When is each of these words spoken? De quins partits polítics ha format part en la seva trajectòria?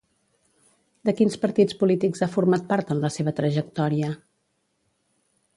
De 1.09 1.13
quins 1.19 1.37
partits 1.43 1.77
polítics 1.83 2.25
ha 2.27 2.31
format 2.37 2.67
part 2.73 2.95
en 2.97 3.05
la 3.05 3.13
seva 3.19 3.37
trajectòria? 3.41 4.13